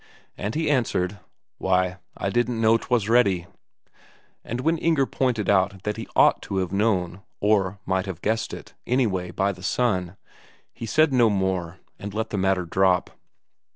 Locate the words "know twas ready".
2.59-3.45